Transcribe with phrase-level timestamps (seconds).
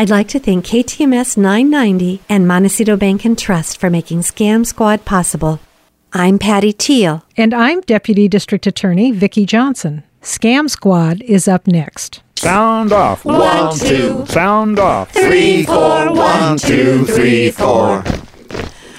[0.00, 5.04] I'd like to thank KTMS 990 and Montecito Bank and Trust for making Scam Squad
[5.04, 5.60] possible.
[6.14, 7.22] I'm Patty Teal.
[7.36, 10.02] And I'm Deputy District Attorney Vicki Johnson.
[10.22, 12.22] Scam Squad is up next.
[12.36, 13.26] Sound off.
[13.26, 14.24] One, two.
[14.24, 15.10] Sound off.
[15.10, 16.14] Three, four.
[16.14, 18.02] One, two, three, four.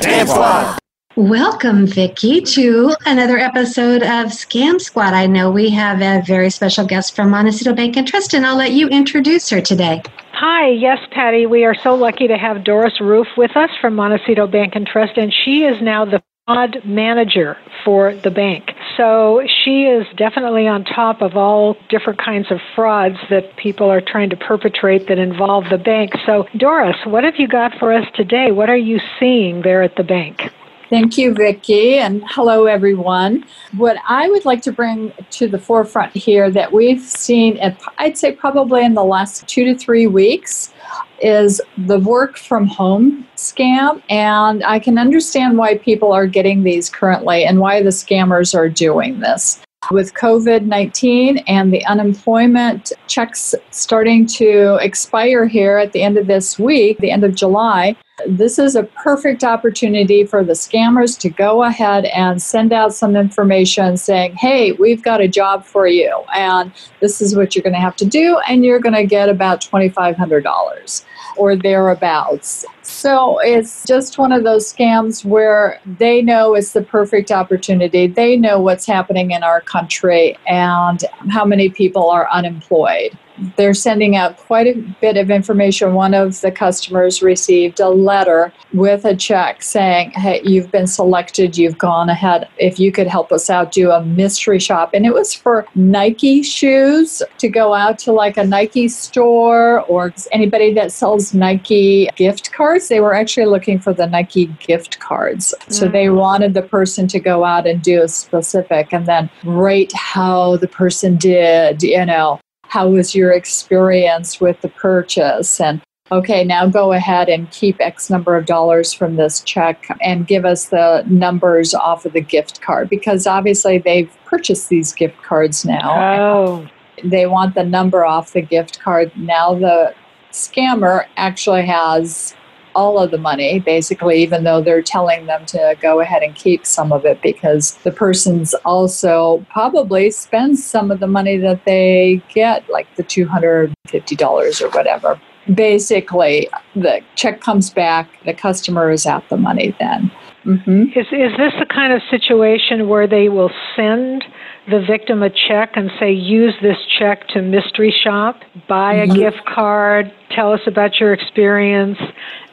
[0.01, 0.77] Scam Squad.
[1.15, 5.15] Welcome, Vicki, to another episode of Scam Squad.
[5.15, 8.55] I know we have a very special guest from Montecito Bank and Trust, and I'll
[8.55, 10.03] let you introduce her today.
[10.43, 11.45] Hi, yes, Patty.
[11.45, 15.15] We are so lucky to have Doris Roof with us from Montecito Bank and Trust,
[15.15, 18.71] and she is now the fraud manager for the bank.
[18.97, 24.01] So she is definitely on top of all different kinds of frauds that people are
[24.01, 26.13] trying to perpetrate that involve the bank.
[26.25, 28.51] So, Doris, what have you got for us today?
[28.51, 30.51] What are you seeing there at the bank?
[30.91, 33.45] Thank you, Vicki, and hello, everyone.
[33.77, 37.57] What I would like to bring to the forefront here that we've seen,
[37.97, 40.73] I'd say probably in the last two to three weeks,
[41.21, 44.03] is the work from home scam.
[44.09, 48.67] And I can understand why people are getting these currently and why the scammers are
[48.67, 49.61] doing this.
[49.91, 56.27] With COVID 19 and the unemployment checks starting to expire here at the end of
[56.27, 57.95] this week, the end of July,
[58.27, 63.15] this is a perfect opportunity for the scammers to go ahead and send out some
[63.15, 67.73] information saying, hey, we've got a job for you, and this is what you're going
[67.73, 71.05] to have to do, and you're going to get about $2,500
[71.37, 72.65] or thereabouts.
[72.81, 78.07] So it's just one of those scams where they know it's the perfect opportunity.
[78.07, 83.17] They know what's happening in our country and how many people are unemployed
[83.57, 85.93] they're sending out quite a bit of information.
[85.93, 91.57] One of the customers received a letter with a check saying, Hey, you've been selected,
[91.57, 92.47] you've gone ahead.
[92.57, 94.91] If you could help us out, do a mystery shop.
[94.93, 100.13] And it was for Nike shoes to go out to like a Nike store or
[100.31, 102.87] anybody that sells Nike gift cards.
[102.87, 105.53] They were actually looking for the Nike gift cards.
[105.69, 106.15] So they mm.
[106.15, 110.67] wanted the person to go out and do a specific and then rate how the
[110.67, 112.39] person did, you know,
[112.71, 115.59] how was your experience with the purchase?
[115.59, 120.27] And okay now go ahead and keep x number of dollars from this check and
[120.27, 125.21] give us the numbers off of the gift card because obviously they've purchased these gift
[125.21, 126.21] cards now.
[126.21, 126.67] Oh.
[127.03, 129.11] They want the number off the gift card.
[129.17, 129.93] Now the
[130.31, 132.35] scammer actually has
[132.75, 136.65] all of the money, basically, even though they're telling them to go ahead and keep
[136.65, 142.21] some of it because the person's also probably spends some of the money that they
[142.33, 145.19] get, like the $250 or whatever.
[145.53, 150.11] Basically, the check comes back, the customer is out the money then.
[150.45, 150.97] Mm-hmm.
[150.97, 154.23] Is, is this the kind of situation where they will send
[154.69, 159.17] the victim a check and say, use this check to mystery shop, buy a mm-hmm.
[159.17, 161.97] gift card, tell us about your experience,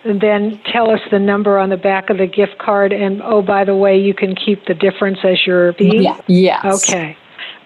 [0.08, 3.42] and then tell us the number on the back of the gift card, and oh,
[3.42, 6.02] by the way, you can keep the difference as your fee?
[6.02, 6.20] Yeah.
[6.26, 6.88] Yes.
[6.88, 7.16] Okay.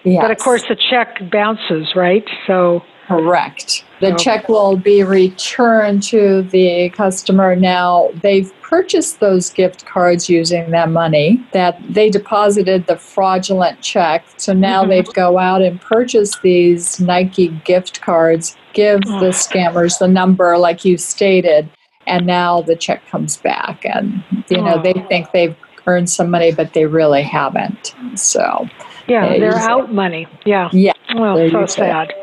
[0.03, 0.21] Yes.
[0.21, 2.27] But of course, the check bounces, right?
[2.45, 2.83] So.
[3.07, 3.83] Correct.
[3.99, 4.23] The okay.
[4.23, 7.53] check will be returned to the customer.
[7.53, 14.25] Now, they've purchased those gift cards using that money that they deposited the fraudulent check.
[14.37, 14.89] So now mm-hmm.
[14.89, 19.19] they go out and purchase these Nike gift cards, give oh.
[19.19, 21.69] the scammers the number like you stated,
[22.07, 24.81] and now the check comes back and you know oh.
[24.81, 25.55] they think they've
[25.85, 27.95] earned some money but they really haven't.
[28.15, 28.67] So
[29.07, 30.27] yeah, they're out money.
[30.45, 30.69] Yeah.
[30.71, 30.93] Yeah.
[31.15, 32.13] Well, so sad.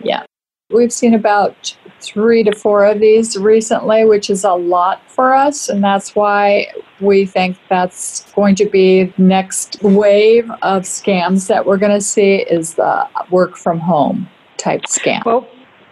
[0.00, 0.24] Yeah.
[0.70, 5.68] We've seen about three to four of these recently, which is a lot for us.
[5.68, 6.70] And that's why
[7.00, 12.00] we think that's going to be the next wave of scams that we're going to
[12.00, 14.28] see is the work from home
[14.58, 15.24] type scam.
[15.24, 15.48] Well,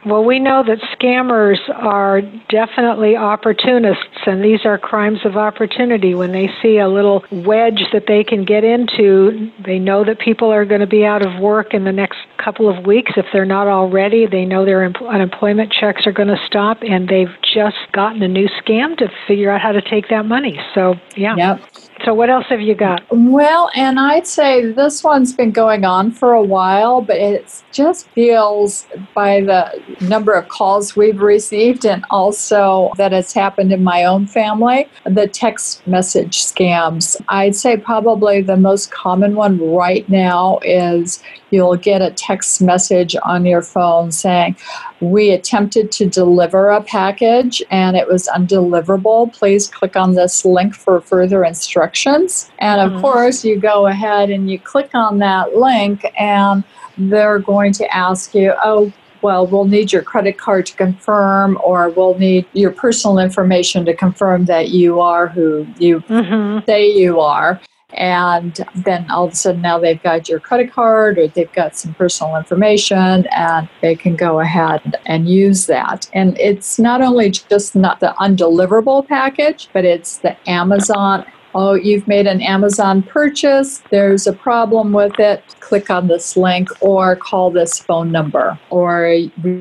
[0.07, 6.15] well, we know that scammers are definitely opportunists, and these are crimes of opportunity.
[6.15, 10.53] When they see a little wedge that they can get into, they know that people
[10.53, 13.13] are going to be out of work in the next couple of weeks.
[13.17, 17.35] If they're not already, they know their unemployment checks are going to stop, and they've
[17.43, 20.61] just gotten a new scam to figure out how to take that money.
[20.73, 21.35] So, yeah.
[21.37, 21.61] Yep.
[22.05, 23.05] So, what else have you got?
[23.11, 28.09] Well, and I'd say this one's been going on for a while, but it just
[28.11, 34.05] feels by the number of calls we've received and also that has happened in my
[34.05, 37.21] own family the text message scams.
[37.29, 43.17] I'd say probably the most common one right now is you'll get a text message
[43.25, 44.57] on your phone saying,
[45.01, 49.33] We attempted to deliver a package and it was undeliverable.
[49.33, 52.51] Please click on this link for further instructions.
[52.59, 53.01] And of mm-hmm.
[53.03, 56.65] course, you go ahead and you click on that link, and
[56.97, 61.89] they're going to ask you, Oh, well, we'll need your credit card to confirm, or
[61.91, 66.65] we'll need your personal information to confirm that you are who you mm-hmm.
[66.67, 67.61] say you are.
[67.97, 71.77] And then all of a sudden now they've got your credit card or they've got
[71.77, 76.09] some personal information and they can go ahead and use that.
[76.13, 81.25] And it's not only just not the undeliverable package, but it's the Amazon.
[81.59, 86.69] Oh, you've made an Amazon purchase, there's a problem with it, click on this link
[86.83, 89.07] or call this phone number, or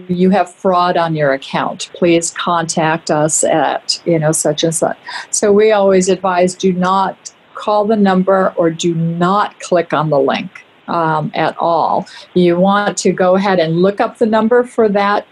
[0.09, 4.97] you have fraud on your account, please contact us at, you know, such and such.
[5.29, 10.19] So we always advise do not call the number or do not click on the
[10.19, 10.63] link.
[10.87, 12.07] Um, at all.
[12.35, 15.25] You want to go ahead and look up the number for that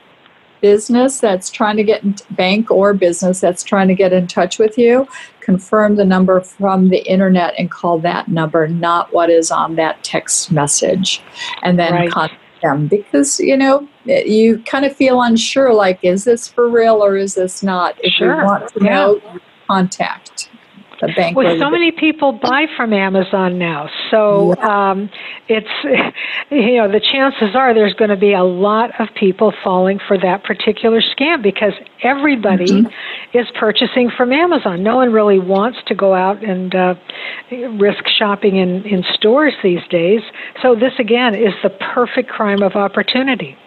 [0.64, 4.58] business that's trying to get in, bank or business that's trying to get in touch
[4.58, 5.06] with you,
[5.42, 10.02] confirm the number from the internet and call that number, not what is on that
[10.06, 11.22] text message,
[11.64, 12.10] and then right.
[12.10, 17.04] contact them because you know you kind of feel unsure, like is this for real
[17.04, 17.96] or is this not?
[18.00, 18.40] If sure.
[18.40, 18.90] you want to yeah.
[18.90, 19.22] know,
[19.68, 20.50] contact
[21.08, 21.36] bank.
[21.36, 24.92] Well, so many people buy from Amazon now, so yeah.
[24.92, 25.10] um,
[25.48, 25.68] it's
[26.52, 30.18] you know the chances are there's going to be a lot of people falling for
[30.18, 33.38] that particular scam because everybody mm-hmm.
[33.38, 34.84] is purchasing from Amazon.
[34.84, 36.96] No one really wants to go out and uh,
[37.80, 40.22] risk shopping in in stores these days.
[40.62, 43.58] So this again is the perfect crime of opportunity.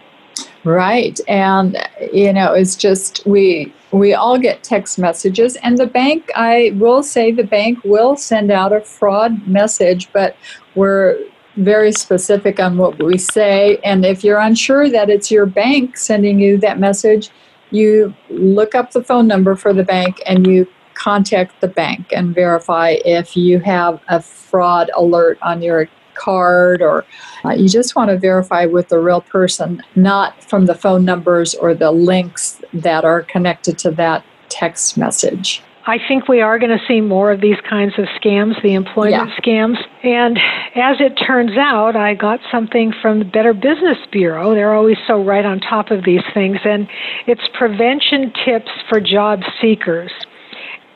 [0.67, 1.21] Right.
[1.29, 1.79] And
[2.13, 7.05] you know, it's just we we all get text messages and the bank I will
[7.05, 10.35] say the bank will send out a fraud message, but
[10.75, 11.21] we're
[11.55, 16.41] very specific on what we say and if you're unsure that it's your bank sending
[16.41, 17.31] you that message,
[17.71, 22.35] you look up the phone number for the bank and you contact the bank and
[22.35, 27.05] verify if you have a fraud alert on your card or
[27.45, 31.55] uh, you just want to verify with the real person, not from the phone numbers
[31.55, 35.63] or the links that are connected to that text message.
[35.89, 39.31] I think we are going to see more of these kinds of scams, the employment
[39.31, 39.37] yeah.
[39.37, 39.77] scams.
[40.03, 40.37] And
[40.75, 44.53] as it turns out, I got something from the Better Business Bureau.
[44.53, 46.59] They're always so right on top of these things.
[46.65, 46.89] And
[47.29, 50.11] it's prevention tips for job seekers.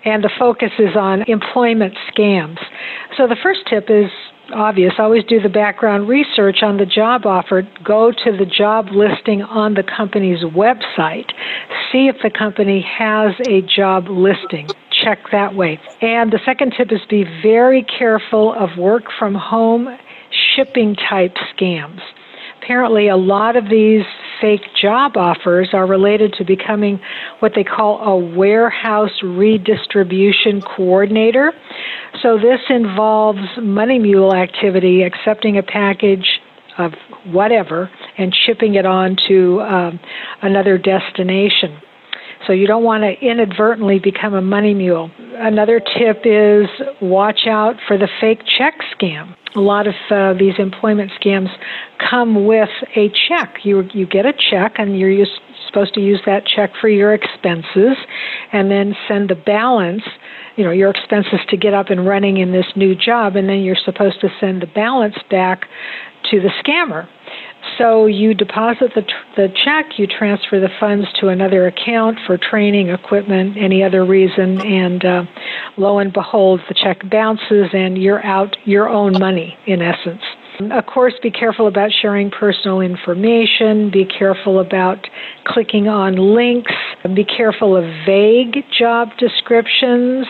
[0.05, 2.59] And the focus is on employment scams.
[3.17, 4.11] So the first tip is
[4.53, 4.93] obvious.
[4.99, 7.63] Always do the background research on the job offer.
[7.85, 11.31] Go to the job listing on the company's website.
[11.93, 14.69] See if the company has a job listing.
[14.91, 15.81] Check that way.
[16.01, 19.89] And the second tip is be very careful of work from home
[20.55, 22.01] shipping type scams.
[22.63, 24.05] Apparently, a lot of these
[24.41, 27.01] fake job offers are related to becoming
[27.41, 31.53] what they call a warehouse redistribution coordinator.
[32.23, 36.41] So this involves money mule activity, accepting a package
[36.79, 36.93] of
[37.27, 40.01] whatever and shipping it on to um,
[40.43, 41.81] another destination.
[42.47, 45.11] So you don't want to inadvertently become a money mule.
[45.43, 46.69] Another tip is
[47.01, 49.35] watch out for the fake check scam.
[49.57, 51.49] A lot of uh, these employment scams
[51.99, 53.65] come with a check.
[53.65, 57.15] You you get a check and you're used, supposed to use that check for your
[57.15, 57.97] expenses
[58.53, 60.03] and then send the balance
[60.57, 63.61] you know your expenses to get up and running in this new job and then
[63.61, 65.63] you're supposed to send the balance back
[66.31, 67.09] to the scammer
[67.79, 69.03] so you deposit the,
[69.37, 74.61] the check, you transfer the funds to another account for training, equipment, any other reason,
[74.61, 75.25] and uh,
[75.77, 80.23] lo and behold, the check bounces and you're out your own money, in essence.
[80.73, 83.91] Of course, be careful about sharing personal information.
[83.91, 85.07] Be careful about
[85.47, 86.73] clicking on links.
[87.15, 90.27] Be careful of vague job descriptions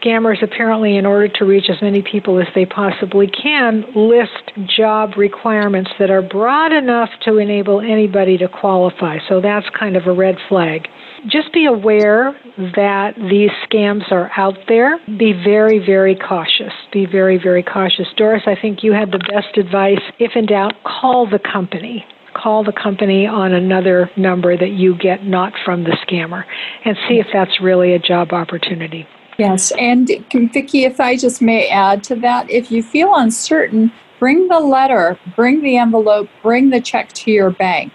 [0.00, 5.10] scammers apparently, in order to reach as many people as they possibly can, list job
[5.16, 9.18] requirements that are broad enough to enable anybody to qualify.
[9.28, 10.88] So that's kind of a red flag.
[11.26, 12.32] Just be aware
[12.76, 14.98] that these scams are out there.
[15.18, 16.72] Be very, very cautious.
[16.92, 18.06] Be very, very cautious.
[18.16, 20.00] Doris, I think you had the best advice.
[20.18, 25.24] If in doubt, call the company call the company on another number that you get
[25.24, 26.44] not from the scammer
[26.84, 29.06] and see if that's really a job opportunity.
[29.38, 34.48] Yes, and Vicki, if I just may add to that, if you feel uncertain, bring
[34.48, 37.92] the letter, bring the envelope, bring the check to your bank.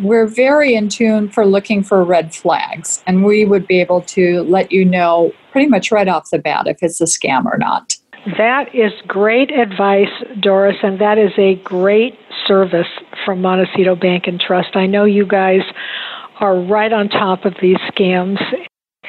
[0.00, 4.42] We're very in tune for looking for red flags, and we would be able to
[4.42, 7.96] let you know pretty much right off the bat if it's a scam or not.
[8.36, 12.88] That is great advice, Doris, and that is a great service
[13.24, 14.74] from Montecito Bank and Trust.
[14.74, 15.60] I know you guys
[16.40, 18.40] are right on top of these scams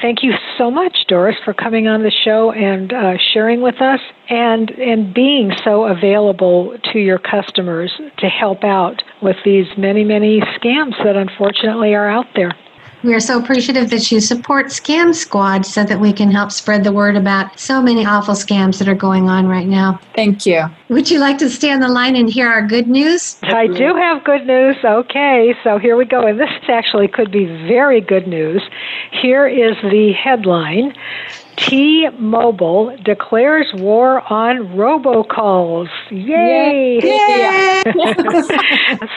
[0.01, 3.99] Thank you so much, Doris, for coming on the show and uh, sharing with us
[4.29, 10.39] and, and being so available to your customers to help out with these many, many
[10.41, 12.51] scams that unfortunately are out there.
[13.03, 16.83] We are so appreciative that you support Scam Squad so that we can help spread
[16.83, 19.99] the word about so many awful scams that are going on right now.
[20.15, 20.65] Thank you.
[20.89, 23.37] Would you like to stay on the line and hear our good news?
[23.43, 24.77] I do have good news.
[24.83, 26.25] Okay, so here we go.
[26.25, 28.63] And this actually could be very good news.
[29.11, 30.93] Here is the headline
[31.57, 35.89] T Mobile declares war on robocalls.
[36.11, 36.99] Yay!
[37.01, 37.83] Yay!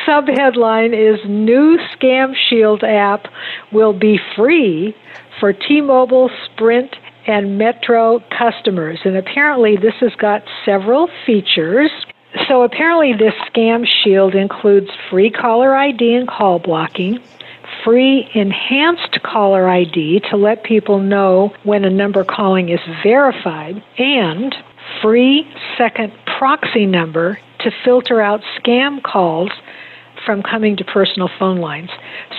[0.06, 3.26] Subheadline is New Scam Shield app
[3.72, 4.96] will be free
[5.38, 9.00] for T Mobile, Sprint, and Metro customers.
[9.04, 11.90] And apparently, this has got several features.
[12.48, 17.20] So, apparently, this Scam Shield includes free caller ID and call blocking
[17.84, 24.54] free enhanced caller ID to let people know when a number calling is verified, and
[25.02, 25.46] free
[25.78, 29.50] second proxy number to filter out scam calls
[30.24, 31.90] from coming to personal phone lines.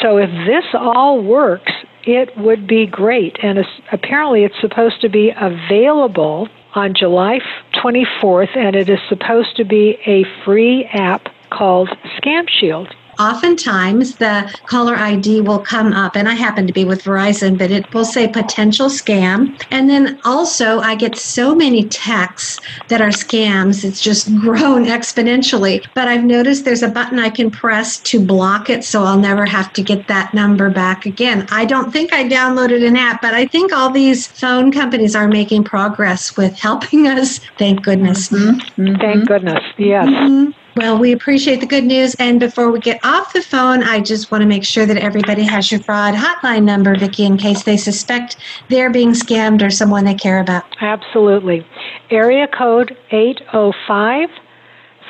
[0.02, 1.72] So if this all works,
[2.04, 3.38] it would be great.
[3.44, 3.60] And
[3.92, 7.40] apparently, it's supposed to be available on July
[7.74, 14.54] 24th, and it is supposed to be a free app called Scam Shield oftentimes the
[14.66, 18.06] caller ID will come up, and I happen to be with Verizon, but it will
[18.06, 19.62] say potential scam.
[19.72, 25.84] And then also, I get so many texts that are scams, it's just grown exponentially.
[25.94, 29.46] But I've noticed there's a button I can press to block it, so I'll never
[29.46, 31.48] have to get that number back again.
[31.52, 35.28] I don't think I downloaded an app, but I think all these phone companies are
[35.28, 37.40] making progress with helping us.
[37.58, 38.30] Thank goodness.
[38.30, 38.96] Mm-hmm.
[39.00, 40.08] Thank goodness, yes.
[40.08, 40.52] Mm-hmm.
[40.76, 42.16] Well, we appreciate the good news.
[42.16, 45.44] And before we get off the phone, I just want to make sure that everybody
[45.44, 48.38] has your fraud hotline number, Vicki, in case they suspect
[48.70, 50.64] they're being scammed or someone they care about.
[50.80, 51.66] Absolutely.
[52.10, 54.30] Area code 805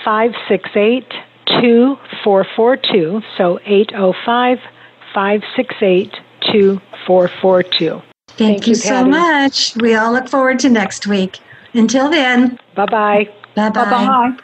[0.03, 1.05] 568
[1.45, 3.21] 2442.
[3.37, 4.59] So 805
[5.13, 6.13] 568
[6.51, 8.01] 2442.
[8.29, 9.75] Thank you, you so much.
[9.75, 11.39] We all look forward to next week.
[11.73, 13.29] Until then, bye bye.
[13.55, 14.37] Bye bye.